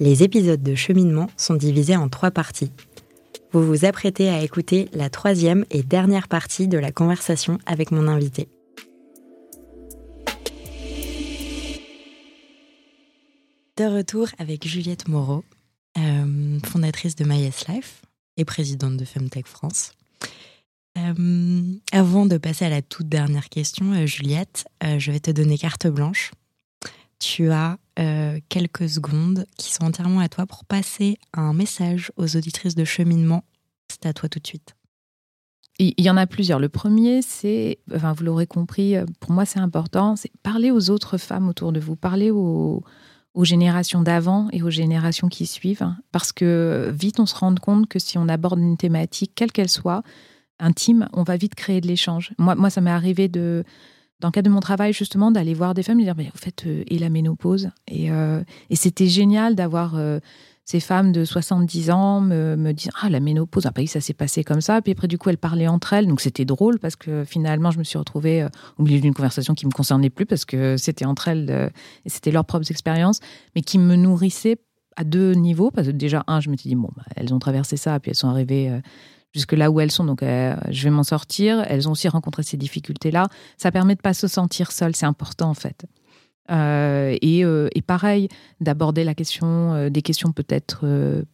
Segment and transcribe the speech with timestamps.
[0.00, 2.70] Les épisodes de cheminement sont divisés en trois parties.
[3.52, 8.06] Vous vous apprêtez à écouter la troisième et dernière partie de la conversation avec mon
[8.06, 8.48] invité.
[13.76, 15.44] De retour avec Juliette Moreau,
[15.98, 18.02] euh, fondatrice de MyS Life
[18.36, 19.92] et présidente de Femtech France.
[20.96, 25.58] Euh, avant de passer à la toute dernière question, euh, Juliette, je vais te donner
[25.58, 26.32] carte blanche.
[27.18, 27.78] Tu as
[28.48, 33.42] quelques secondes qui sont entièrement à toi pour passer un message aux auditrices de cheminement.
[33.88, 34.76] C'est à toi tout de suite.
[35.80, 36.60] Il y en a plusieurs.
[36.60, 41.18] Le premier, c'est, enfin, vous l'aurez compris, pour moi c'est important, c'est parler aux autres
[41.18, 42.84] femmes autour de vous, parler aux,
[43.34, 45.96] aux générations d'avant et aux générations qui suivent, hein.
[46.10, 49.68] parce que vite on se rend compte que si on aborde une thématique, quelle qu'elle
[49.68, 50.02] soit,
[50.58, 52.32] intime, on va vite créer de l'échange.
[52.38, 53.62] Moi, moi, ça m'est arrivé de,
[54.20, 56.38] dans le cadre de mon travail, justement, d'aller voir des femmes et dire, mais au
[56.38, 60.18] fait, euh, et la ménopause Et, euh, c'était génial d'avoir euh,
[60.64, 64.14] ces femmes de 70 ans me, me disent Ah, la ménopause, ah, bah ça s'est
[64.14, 64.82] passé comme ça.
[64.82, 66.06] Puis après, du coup, elles parlaient entre elles.
[66.06, 69.66] Donc, c'était drôle parce que finalement, je me suis retrouvée au milieu d'une conversation qui
[69.66, 71.72] ne me concernait plus parce que c'était entre elles
[72.04, 73.20] et c'était leurs propres expériences,
[73.54, 74.58] mais qui me nourrissaient
[74.96, 75.70] à deux niveaux.
[75.70, 78.10] Parce que déjà, un, je me suis dit Bon, bah, elles ont traversé ça, puis
[78.10, 78.80] elles sont arrivées.
[79.28, 81.64] Euh, jusque là où elles sont, donc je vais m'en sortir.
[81.68, 83.28] Elles ont aussi rencontré ces difficultés-là.
[83.56, 85.86] Ça permet de pas se sentir seule, c'est important en fait.
[86.50, 88.28] Euh, euh, et, pareil,
[88.60, 90.86] d'aborder la question, euh, des questions peut-être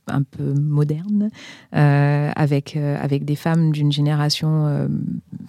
[0.09, 1.31] un peu modernes,
[1.73, 4.89] avec, avec des femmes d'une génération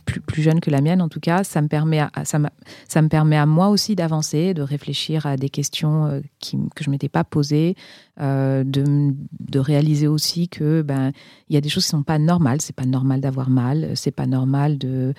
[0.05, 2.39] plus, plus jeune que la mienne, en tout cas, ça me permet à, ça,
[2.87, 6.89] ça me permet à moi aussi d'avancer, de réfléchir à des questions qui, que je
[6.89, 7.75] ne m'étais pas posées,
[8.19, 11.11] de, de, réaliser aussi que ben
[11.49, 12.61] y a des choses qui sont pas normales.
[12.61, 15.13] C'est pas normal d'avoir mal, c'est pas normal de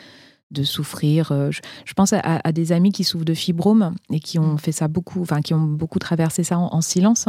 [0.51, 1.33] de souffrir.
[1.33, 4.59] Euh, je, pense à, des amis qui souffrent de fibrome et qui ont mm.
[4.59, 7.27] fait ça beaucoup, enfin qui ont beaucoup traversé ça en, silence.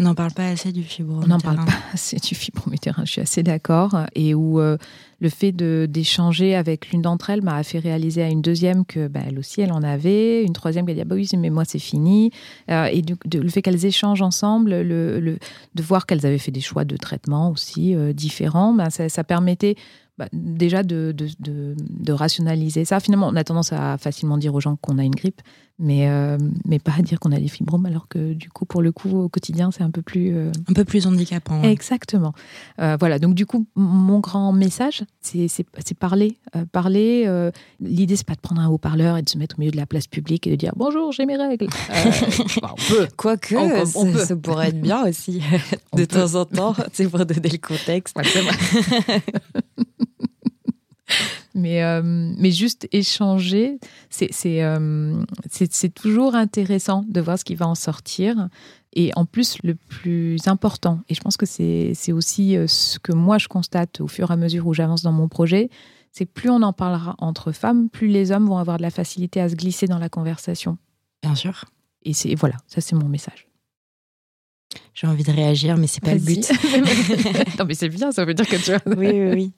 [0.00, 1.24] On n'en parle pas assez du fibrome.
[1.24, 3.98] On n'en parle pas assez du fibrome je suis assez d'accord.
[4.14, 4.76] Et où euh,
[5.18, 9.20] le fait d'échanger avec l'une d'entre elles m'a fait réaliser à une deuxième que bah,
[9.26, 10.44] elle aussi, elle en avait.
[10.44, 12.30] Une troisième qui a dit ah bah oui, mais moi, c'est fini.
[12.70, 15.38] Euh, et le fait qu'elles échangent ensemble, le,
[15.74, 19.74] de voir qu'elles avaient fait des choix de traitement aussi différents, bah, ça, ça permettait
[20.18, 22.98] bah, déjà de, de, rationaliser ça.
[22.98, 25.40] Finalement, on a tendance à facilement dire aux gens qu'on a une grippe,
[25.78, 28.82] mais, euh, mais pas à dire qu'on a des fibromes, alors que du coup, pour
[28.82, 30.34] le coup, au quotidien, c'est un peu plus...
[30.34, 31.62] Euh, un peu plus handicapant.
[31.62, 32.32] Exactement.
[32.80, 35.48] Euh, voilà, donc du coup, mon grand message, c'est
[35.98, 36.36] parler.
[36.72, 37.50] parler.
[37.80, 39.86] L'idée, c'est pas de prendre un haut-parleur et de se mettre au milieu de la
[39.86, 41.68] place publique et de dire «Bonjour, j'ai mes règles
[42.60, 43.06] bah, on peut.
[43.16, 45.40] Quoique, on, ça pourrait être bien aussi,
[45.94, 48.16] de temps en temps, c'est pour donner le contexte.
[51.58, 53.78] mais, euh, mais juste échanger,
[54.46, 58.48] euh, c'est toujours intéressant de voir ce qui va en sortir.
[58.94, 63.12] Et en plus, le plus important, et je pense que c'est aussi euh, ce que
[63.12, 65.68] moi je constate au fur et à mesure où j'avance dans mon projet,
[66.12, 68.90] c'est que plus on en parlera entre femmes, plus les hommes vont avoir de la
[68.90, 70.78] facilité à se glisser dans la conversation.
[71.22, 71.66] Bien sûr.
[72.04, 73.46] Et c'est voilà, ça c'est mon message.
[74.94, 76.50] J'ai envie de réagir, mais c'est pas le but.
[77.58, 78.80] non, mais c'est bien, ça veut dire que tu as.
[78.86, 79.52] oui, oui, oui.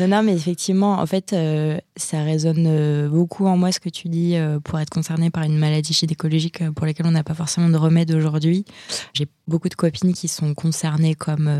[0.00, 3.90] Non, non, mais effectivement, en fait, euh, ça résonne euh, beaucoup en moi ce que
[3.90, 7.34] tu dis euh, pour être concerné par une maladie gynécologique pour laquelle on n'a pas
[7.34, 8.64] forcément de remède aujourd'hui.
[9.12, 11.50] J'ai beaucoup de copines qui sont concernées comme,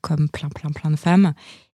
[0.00, 1.32] comme plein, plein, plein de femmes.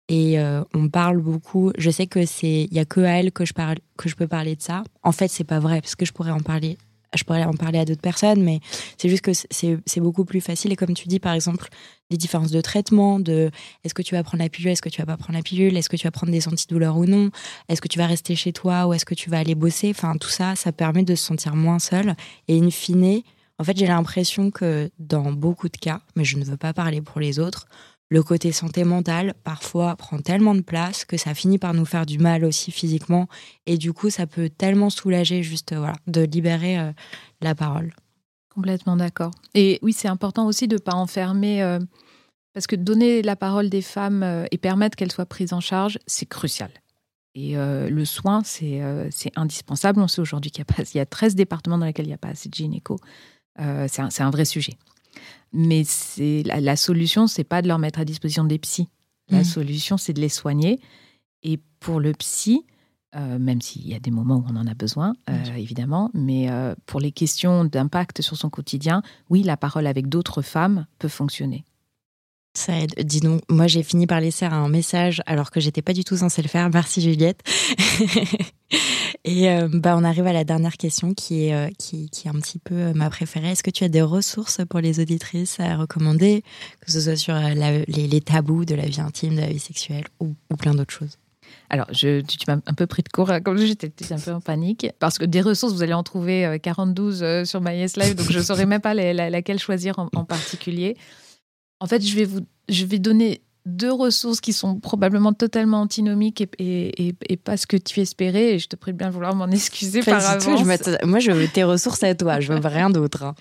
[0.08, 0.38] Et
[0.72, 1.72] on parle beaucoup.
[1.78, 4.14] Je sais que c'est, il y a que à elle que je parle, que je
[4.14, 4.84] peux parler de ça.
[5.02, 6.78] En fait, c'est pas vrai parce que je pourrais en parler
[7.14, 8.60] je pourrais en parler à d'autres personnes, mais
[8.98, 10.72] c'est juste que c'est beaucoup plus facile.
[10.72, 11.68] Et comme tu dis, par exemple,
[12.10, 13.50] les différences de traitement, de
[13.84, 15.76] est-ce que tu vas prendre la pilule, est-ce que tu vas pas prendre la pilule,
[15.76, 17.30] est-ce que tu vas prendre des antidouleurs ou non,
[17.68, 19.90] est-ce que tu vas rester chez toi ou est-ce que tu vas aller bosser.
[19.90, 22.14] Enfin, tout ça, ça permet de se sentir moins seul.
[22.48, 23.22] Et in fine,
[23.58, 27.00] en fait, j'ai l'impression que dans beaucoup de cas, mais je ne veux pas parler
[27.00, 27.66] pour les autres,
[28.08, 32.06] le côté santé mentale, parfois, prend tellement de place que ça finit par nous faire
[32.06, 33.28] du mal aussi physiquement.
[33.66, 36.92] Et du coup, ça peut tellement soulager juste voilà, de libérer euh,
[37.40, 37.92] la parole.
[38.54, 39.32] Complètement d'accord.
[39.54, 41.80] Et oui, c'est important aussi de ne pas enfermer, euh,
[42.54, 45.98] parce que donner la parole des femmes euh, et permettre qu'elles soient prises en charge,
[46.06, 46.70] c'est crucial.
[47.38, 48.80] Et le soin, c'est
[49.36, 50.00] indispensable.
[50.00, 52.14] On sait aujourd'hui qu'il y, a il y a 13 départements dans lesquels il n'y
[52.14, 52.96] a pas assez de gynéco.
[53.58, 54.78] c'est un, un vrai sujet.
[55.52, 58.88] Mais c'est la, la, solution, c'est pas de leur mettre à disposition des psys.
[59.30, 59.44] La mmh.
[59.44, 60.80] solution, c'est de les soigner.
[61.42, 62.64] Et pour le psy,
[63.16, 66.50] euh, même s'il y a des moments où on en a besoin, euh, évidemment, mais
[66.50, 71.08] euh, pour les questions d'impact sur son quotidien, oui, la parole avec d'autres femmes peut
[71.08, 71.64] fonctionner.
[72.54, 72.94] Ça aide.
[73.04, 76.16] Dis donc, moi j'ai fini par laisser un message alors que j'étais pas du tout
[76.16, 76.68] censée le faire.
[76.70, 77.42] Merci Juliette.
[79.24, 82.30] Et euh, bah, on arrive à la dernière question qui est, euh, qui, qui, est
[82.30, 83.50] un petit peu euh, ma préférée.
[83.50, 86.42] Est-ce que tu as des ressources pour les auditrices à recommander,
[86.80, 90.04] que ce soit sur les, les, tabous de la vie intime, de la vie sexuelle
[90.20, 91.18] ou, ou plein d'autres choses?
[91.70, 94.40] Alors, je, tu, m'as un peu pris de court, hein, comme j'étais un peu en
[94.40, 98.42] panique, parce que des ressources, vous allez en trouver 42 sur MySLive, donc je ne
[98.44, 100.96] saurais même pas laquelle choisir en, en, particulier.
[101.80, 106.48] En fait, je vais vous, je vais donner deux ressources qui sont probablement totalement antinomiques
[106.58, 108.54] et, et, pas ce que tu espérais.
[108.54, 110.64] Et je te prie de bien vouloir m'en excuser par avance.
[111.04, 112.40] moi, je veux tes ressources à toi.
[112.40, 113.24] Je veux rien d'autre.
[113.24, 113.34] Hein.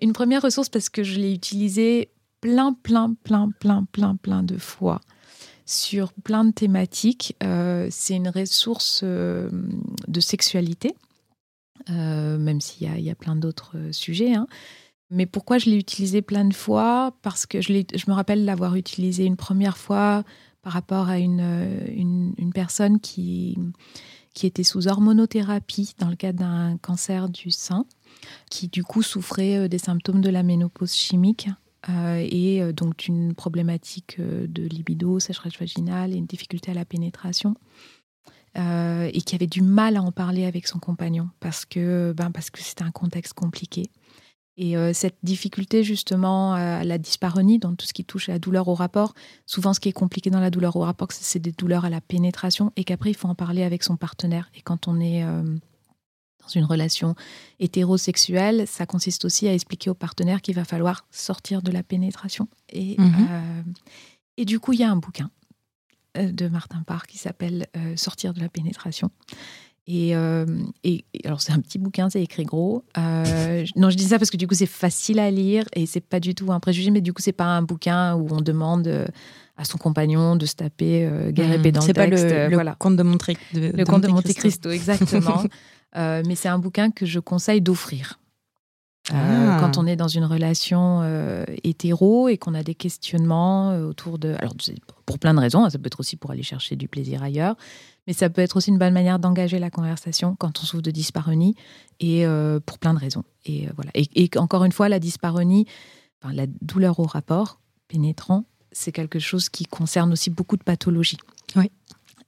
[0.00, 2.10] Une première ressource parce que je l'ai utilisée
[2.40, 5.00] plein, plein, plein, plein, plein, plein de fois
[5.66, 7.36] sur plein de thématiques.
[7.42, 9.48] Euh, c'est une ressource euh,
[10.08, 10.96] de sexualité,
[11.90, 14.34] euh, même s'il y, y, a plein d'autres sujets.
[14.34, 14.46] Hein.
[15.10, 17.16] Mais pourquoi je l'ai utilisé plein de fois?
[17.22, 20.24] Parce que je, me rappelle l'avoir utilisé une première fois
[20.62, 21.40] par rapport à une,
[21.88, 23.56] une, une, personne qui,
[24.34, 27.84] qui était sous hormonothérapie dans le cadre d'un cancer du sein,
[28.50, 31.48] qui du coup souffrait euh, des symptômes de la ménopause chimique
[31.88, 36.84] euh, et euh, donc d'une problématique de libido, sécheresse vaginale et une difficulté à la
[36.84, 37.54] pénétration.
[38.56, 42.50] et qui avait du mal à en parler avec son compagnon parce que, ben, parce
[42.50, 43.90] que c'était un contexte compliqué.
[44.62, 48.38] Et euh, cette difficulté justement à la dyspareunie, dans tout ce qui touche à la
[48.38, 49.14] douleur au rapport,
[49.46, 52.02] souvent ce qui est compliqué dans la douleur au rapport, c'est des douleurs à la
[52.02, 54.50] pénétration et qu'après il faut en parler avec son partenaire.
[54.54, 55.42] Et quand on est euh,
[56.42, 57.14] dans une relation
[57.58, 62.46] hétérosexuelle, ça consiste aussi à expliquer au partenaire qu'il va falloir sortir de la pénétration.
[62.68, 63.28] Et, mhm.
[63.30, 63.62] euh,
[64.36, 65.30] et du coup, il y a un bouquin
[66.16, 67.66] de Martin Parr qui s'appelle
[67.96, 69.10] Sortir de la pénétration
[69.88, 70.46] euh,
[70.84, 72.84] et, alors c'est un petit bouquin, c'est écrit gros.
[72.96, 76.00] Euh, non, je dis ça parce que du coup c'est facile à lire et c'est
[76.00, 78.86] pas du tout un préjugé, mais du coup c'est pas un bouquin où on demande
[78.86, 79.06] euh,
[79.56, 82.18] à son compagnon de se taper euh, guerre mmh, dans le texte.
[82.18, 82.76] C'est pas le, voilà.
[82.78, 85.42] conte de Monte, le conte de Monte Cristo, exactement.
[85.96, 88.18] mais c'est un bouquin que je conseille d'offrir.
[89.12, 89.56] Ah.
[89.58, 91.02] Quand on est dans une relation
[91.64, 94.34] hétéro et qu'on a des questionnements autour de...
[94.38, 94.54] Alors,
[95.04, 97.56] pour plein de raisons, hein, ça peut être aussi pour aller chercher du plaisir ailleurs,
[98.06, 100.90] mais ça peut être aussi une bonne manière d'engager la conversation quand on souffre de
[100.90, 101.54] dyspareunie
[102.00, 103.24] et euh, pour plein de raisons.
[103.44, 103.90] Et euh, voilà.
[103.94, 105.66] Et, encore une fois, la dyspareunie,
[106.22, 111.18] enfin, la douleur au rapport pénétrant, c'est quelque chose qui concerne aussi beaucoup de pathologies.
[111.56, 111.70] Oui.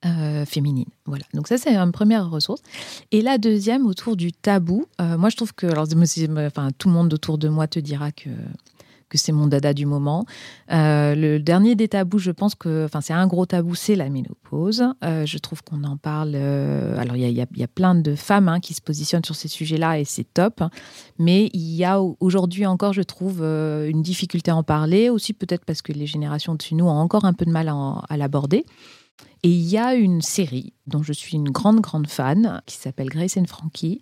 [0.04, 0.90] Euh, féminines.
[1.06, 1.24] Voilà.
[1.32, 2.60] Donc ça c'est une première ressource.
[3.12, 4.86] Et la deuxième autour du tabou.
[4.98, 5.86] moi je trouve que alors
[6.44, 8.30] enfin tout le monde autour de moi te dira que
[9.18, 10.24] c'est mon dada du moment.
[10.70, 14.08] Euh, le dernier des tabous, je pense que, enfin, c'est un gros tabou, c'est la
[14.08, 14.84] ménopause.
[15.04, 16.32] Euh, je trouve qu'on en parle.
[16.34, 19.48] Euh, alors, il y, y a, plein de femmes hein, qui se positionnent sur ces
[19.48, 20.62] sujets-là et c'est top.
[21.18, 25.64] Mais il y a aujourd'hui encore, je trouve, une difficulté à en parler, aussi peut-être
[25.64, 28.64] parce que les générations dessus nous ont encore un peu de mal à, à l'aborder.
[29.42, 33.08] Et il y a une série dont je suis une grande, grande fan qui s'appelle
[33.08, 34.00] Grace and Frankie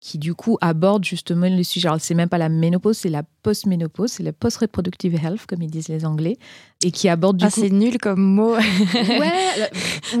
[0.00, 1.88] qui du coup aborde justement le sujet.
[1.88, 5.70] Alors, c'est même pas la ménopause, c'est la post-ménopause, c'est la post-reproductive health, comme ils
[5.70, 6.38] disent les Anglais,
[6.82, 8.54] et qui aborde du ah, c'est nul comme mot.
[8.54, 9.70] ouais,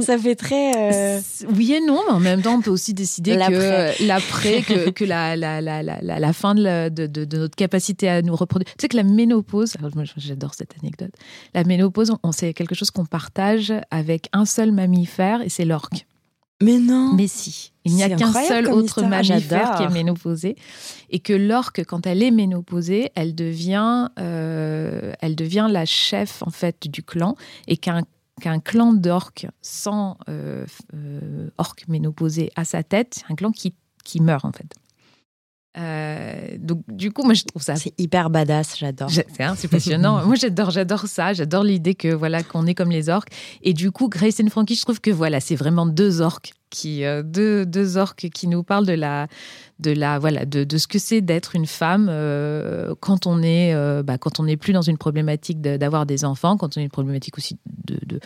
[0.02, 1.16] ça fait très.
[1.16, 1.20] Euh,
[1.54, 5.04] oui et non, mais en même temps, on peut aussi décider que l'après, que, que
[5.04, 8.70] la, la, la, la, fin de, de, de, notre capacité à nous reproduire.
[8.72, 9.74] Tu sais que la ménopause,
[10.18, 11.12] j'adore cette anecdote,
[11.54, 16.06] la ménopause, on, c'est quelque chose qu'on partage avec un seul mammifère, et c'est l'orque.
[16.62, 17.14] Mais non.
[17.14, 17.72] Mais si.
[17.84, 20.56] Il n'y a qu'un seul autre mammifère qui est ménopausé.
[21.08, 26.50] Et que l'orque, quand elle est ménopausée, elle devient, euh, elle devient la chef en
[26.50, 27.36] fait du clan.
[27.66, 28.02] Et qu'un
[28.40, 33.74] qu'un clan d'orques sans euh, euh, orque ménopausé à sa tête, c'est un clan qui,
[34.02, 34.74] qui meurt en fait.
[35.78, 39.10] Euh, donc du coup moi je trouve ça c'est hyper badass j'adore.
[39.10, 40.24] C'est passionnant.
[40.26, 41.32] Moi j'adore j'adore ça.
[41.32, 43.30] J'adore l'idée que voilà qu'on est comme les orques.
[43.62, 47.04] Et du coup Grace and Frankie je trouve que voilà c'est vraiment deux orques qui
[47.04, 49.26] euh, deux, deux orques qui nous parlent de la
[49.80, 53.74] de la voilà de, de ce que c'est d'être une femme euh, quand on est
[54.02, 56.90] bah, quand on n'est plus dans une problématique d'avoir des enfants quand on a une
[56.90, 58.20] problématique aussi de, de,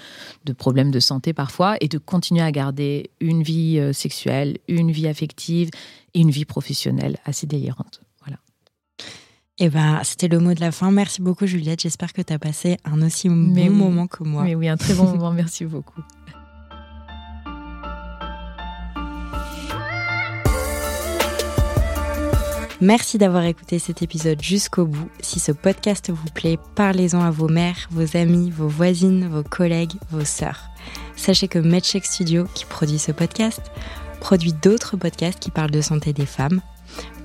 [0.44, 5.08] de, problèmes de santé parfois et de continuer à garder une vie sexuelle une vie
[5.08, 5.70] affective
[6.14, 8.03] et une vie professionnelle assez délirante.
[9.60, 10.90] Eh ben, c'était le mot de la fin.
[10.90, 11.80] Merci beaucoup, Juliette.
[11.80, 14.42] J'espère que tu as passé un aussi bon moment que moi.
[14.42, 15.30] Mais oui, un très bon moment.
[15.30, 16.00] Merci beaucoup.
[22.80, 25.08] Merci d'avoir écouté cet épisode jusqu'au bout.
[25.20, 29.92] Si ce podcast vous plaît, parlez-en à vos mères, vos amis, vos voisines, vos collègues,
[30.10, 30.68] vos sœurs.
[31.14, 33.62] Sachez que MedCheck Studio, qui produit ce podcast,
[34.20, 36.60] produit d'autres podcasts qui parlent de santé des femmes.